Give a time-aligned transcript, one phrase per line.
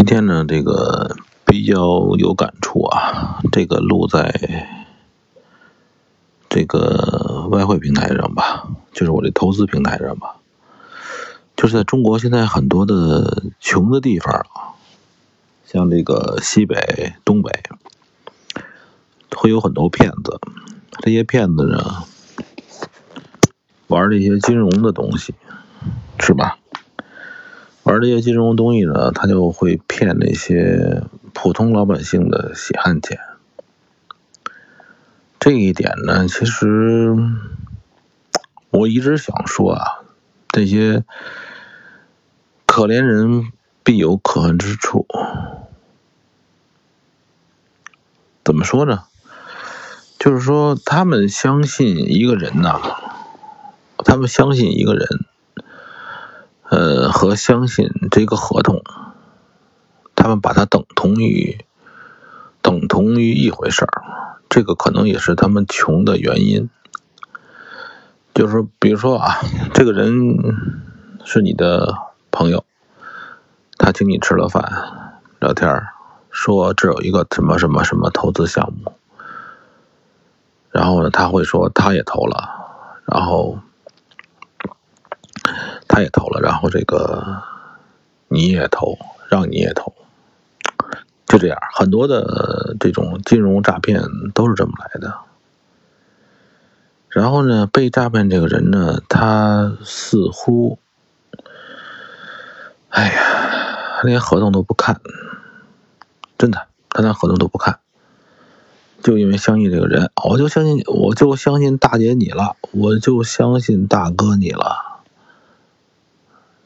[0.00, 1.76] 今天呢，这个比较
[2.16, 4.88] 有感触啊，这个录在
[6.48, 10.36] 这个外汇平台上吧，就是我的投资平台上吧，
[11.54, 14.72] 就是在中国现在很多的穷的地方啊，
[15.66, 17.52] 像这个西北、东北，
[19.36, 20.40] 会有很多骗子，
[21.02, 22.04] 这些骗子呢，
[23.88, 25.34] 玩这些金融的东西，
[26.18, 26.56] 是吧？
[27.90, 31.02] 玩这些金融东西呢，他就会骗那些
[31.34, 33.18] 普通老百姓的血汗钱。
[35.40, 37.16] 这一点呢，其实
[38.70, 40.02] 我一直想说啊，
[40.50, 41.02] 这些
[42.64, 43.50] 可怜人
[43.82, 45.08] 必有可恨之处。
[48.44, 49.02] 怎么说呢？
[50.16, 52.80] 就是说，他们相信一个人呐，
[54.04, 55.24] 他们相信一个人。
[57.20, 58.82] 和相信这个合同，
[60.14, 61.66] 他们把它等同于
[62.62, 66.70] 等同于一回事儿，这个可能也是他们穷的原因。
[68.32, 69.36] 就是，比如说啊，
[69.74, 70.38] 这个人
[71.22, 71.94] 是你的
[72.30, 72.64] 朋友，
[73.76, 75.82] 他请你吃了饭，聊天
[76.30, 78.94] 说这有一个什么什么什么投资项目，
[80.70, 82.48] 然后呢，他会说他也投了，
[83.04, 83.58] 然后。
[85.92, 87.42] 他也投了，然后这个
[88.28, 88.96] 你也投，
[89.28, 89.92] 让你也投，
[91.26, 94.00] 就这样，很多的这种金融诈骗
[94.32, 95.18] 都是这么来的。
[97.08, 100.78] 然后呢，被诈骗这个人呢，他似乎，
[102.90, 105.00] 哎呀，连合同都不看，
[106.38, 107.80] 真的，他连合同都不看，
[109.02, 114.89] 就因为相信这个人，我就相信，我就相信大姐你了，我就相信大哥你了。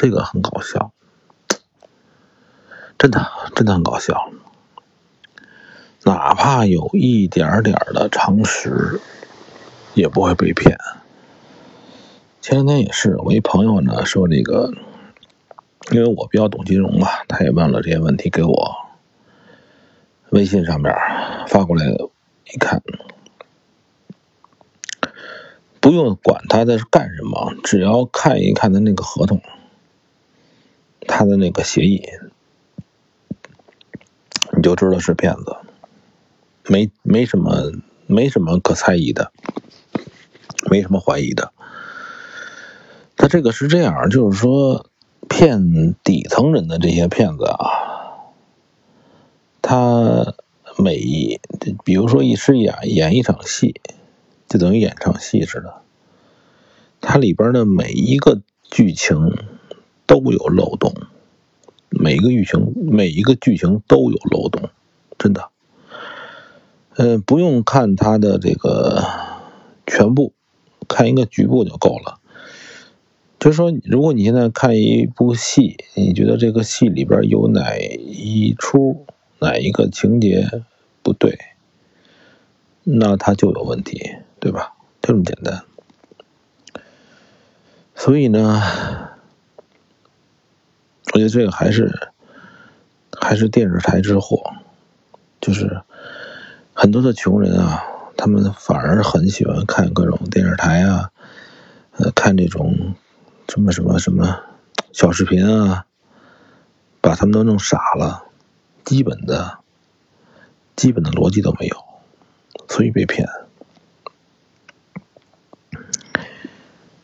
[0.00, 0.92] 这个很搞笑，
[2.96, 4.30] 真的，真的很搞笑。
[6.04, 8.98] 哪怕有一点点的常识，
[9.92, 10.78] 也不会被骗。
[12.40, 14.72] 前两天也是，我一朋友呢说那个，
[15.92, 18.76] 因为我比较懂金融嘛，他也问了这些问题给我，
[20.30, 20.90] 微信上面
[21.46, 21.84] 发过来，
[22.50, 22.82] 一看，
[25.78, 29.38] 不用管他在干什么，只要看一看他那个合同。
[31.12, 32.02] 他的那个协议，
[34.56, 35.56] 你就知道是骗子，
[36.68, 37.72] 没没什么
[38.06, 39.32] 没什么可猜疑的，
[40.70, 41.52] 没什么怀疑的。
[43.16, 44.86] 他这个是这样，就是说
[45.28, 48.30] 骗底层人的这些骗子啊，
[49.60, 50.34] 他
[50.78, 51.40] 每一
[51.84, 53.80] 比如说一是演演一场戏，
[54.48, 55.82] 就等于演一场戏似的，
[57.00, 59.36] 它里边的每一个剧情。
[60.10, 60.92] 都有漏洞，
[61.88, 64.68] 每一个剧情每一个剧情都有漏洞，
[65.16, 65.50] 真的。
[66.96, 69.04] 嗯，不用看它的这个
[69.86, 70.32] 全部，
[70.88, 72.18] 看一个局部就够了。
[73.38, 79.06] 就是说，如果你现在看一部戏，你觉得这个戏里边有哪一出、
[79.38, 80.64] 哪一个情节
[81.04, 81.38] 不对，
[82.82, 84.74] 那它就有问题，对吧？
[85.00, 85.62] 就这么简单。
[87.94, 88.60] 所以呢。
[91.20, 92.12] 觉得这个还是
[93.20, 94.54] 还是电视台之祸，
[95.38, 95.82] 就是
[96.72, 97.84] 很多的穷人啊，
[98.16, 101.10] 他们反而很喜欢看各种电视台啊，
[101.98, 102.94] 呃，看这种
[103.48, 104.40] 什么什么什么
[104.94, 105.84] 小视频啊，
[107.02, 108.24] 把他们都弄傻了，
[108.82, 109.58] 基本的
[110.74, 111.76] 基本的逻辑都没有，
[112.66, 113.28] 所以被骗。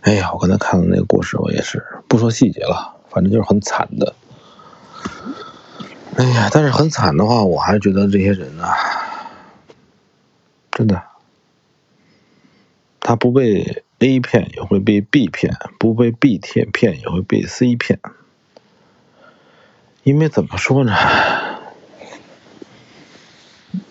[0.00, 2.95] 哎呀，我刚才看了那个故事，我也是不说细节了。
[3.16, 4.14] 反正就是很惨的，
[6.18, 6.50] 哎呀！
[6.52, 8.76] 但是很惨的话，我还是觉得这些人啊，
[10.70, 11.02] 真的，
[13.00, 18.00] 他不被 A 骗也会被 B 骗，不被 B 骗骗也会被 C 骗，
[20.02, 20.92] 因为怎么说呢？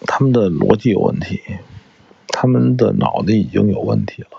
[0.05, 1.41] 他们的逻辑有问题，
[2.27, 4.29] 他们的脑子已经有问题了，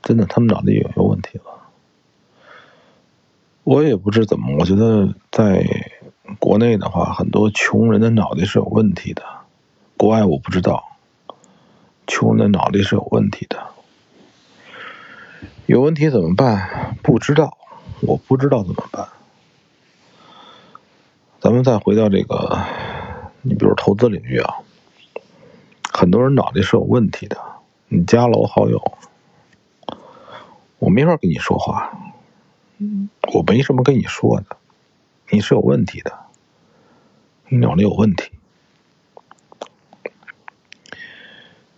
[0.00, 1.65] 真的，他们脑子有有问题了。
[3.66, 5.66] 我也不知怎么，我觉得在
[6.38, 9.24] 国内的话，很多穷人的脑袋是有问题的。
[9.96, 10.84] 国外我不知道，
[12.06, 13.58] 穷人的脑袋是有问题的。
[15.66, 16.96] 有问题怎么办？
[17.02, 17.58] 不知道，
[18.02, 19.08] 我不知道怎么办。
[21.40, 22.56] 咱们再回到这个，
[23.42, 24.58] 你比如投资领域啊，
[25.92, 27.36] 很多人脑袋是有问题的。
[27.88, 28.80] 你加了我好友，
[30.78, 31.90] 我没法跟你说话。
[33.32, 34.56] 我没什么跟你说的，
[35.30, 36.12] 你是有问题的，
[37.48, 38.32] 你脑子有问题。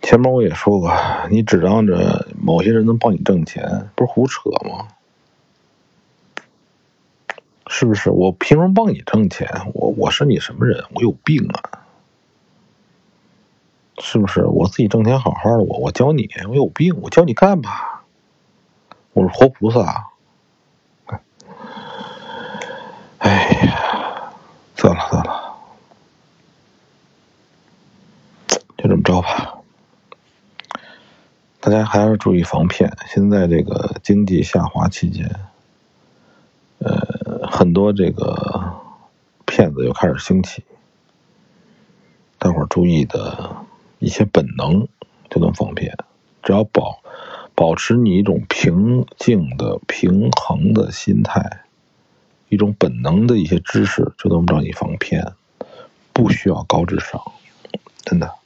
[0.01, 0.91] 前面我也说过，
[1.29, 4.87] 你指望着某些人能帮你挣钱，不是胡扯吗？
[7.67, 8.09] 是不是？
[8.09, 9.47] 我凭什么帮你挣钱？
[9.73, 10.83] 我我是你什么人？
[10.95, 11.85] 我有病啊！
[13.99, 14.45] 是不是？
[14.45, 18.03] 我自己挣钱好好的，我我教你，我有病，我教你干吧。
[19.13, 20.08] 我是活菩萨。
[23.29, 24.33] 哎呀，
[24.75, 25.53] 算了算了，
[28.75, 29.59] 就这么着吧。
[31.59, 32.91] 大家还要注意防骗。
[33.05, 35.29] 现在这个经济下滑期间，
[36.79, 38.73] 呃，很多这个
[39.45, 40.63] 骗子又开始兴起。
[42.39, 43.57] 大伙注意的
[43.99, 44.87] 一些本能
[45.29, 45.95] 就能防骗。
[46.41, 46.99] 只要保
[47.53, 51.65] 保持你一种平静的、平衡的心态，
[52.49, 55.33] 一种本能的一些知识就能让你防骗
[56.11, 57.21] 不需要高智商
[58.03, 58.38] 真的。